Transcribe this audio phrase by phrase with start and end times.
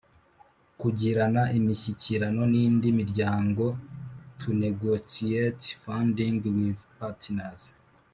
[0.79, 3.65] Kugirana imishyikirano n’indi miryango
[4.41, 7.61] To negotiate funding with partners